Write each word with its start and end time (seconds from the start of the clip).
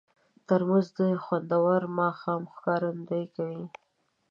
ترموز 0.47 0.87
د 0.97 0.99
خوندور 1.23 1.81
ماښام 1.99 2.41
ښکارندویي 2.53 3.27
کوي. 3.35 3.63